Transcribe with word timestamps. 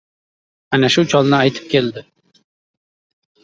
Ana 0.77 0.89
shu 0.95 1.03
cholni 1.11 1.39
aytib 1.41 1.69
keldi. 1.77 2.05